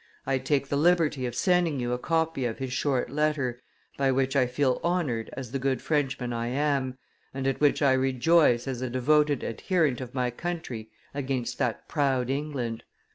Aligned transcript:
I 0.25 0.39
take 0.39 0.69
the 0.69 0.77
liberty 0.77 1.27
of 1.27 1.35
sending 1.35 1.79
you 1.79 1.93
a 1.93 1.99
copy 1.99 2.45
of 2.45 2.57
his 2.57 2.73
short 2.73 3.11
letter, 3.11 3.61
by 3.97 4.11
which 4.11 4.35
I 4.35 4.47
feel 4.47 4.79
honored 4.83 5.29
as 5.33 5.51
the 5.51 5.59
good 5.59 5.79
Frenchman 5.79 6.33
I 6.33 6.47
am, 6.47 6.97
and 7.35 7.45
at 7.45 7.61
which 7.61 7.83
I 7.83 7.93
rejoice 7.93 8.67
as 8.67 8.81
a 8.81 8.89
devoted 8.89 9.43
adherent 9.43 10.01
of 10.01 10.15
my 10.15 10.31
country 10.31 10.89
against 11.13 11.59
that 11.59 11.87
proud 11.87 12.31
England. 12.31 12.81